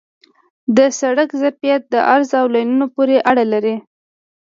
[0.77, 3.75] د سړک ظرفیت د عرض او لینونو پورې اړه لري